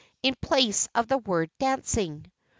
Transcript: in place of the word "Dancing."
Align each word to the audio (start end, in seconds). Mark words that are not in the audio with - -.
in 0.23 0.33
place 0.41 0.89
of 0.95 1.07
the 1.07 1.19
word 1.19 1.51
"Dancing." 1.59 2.25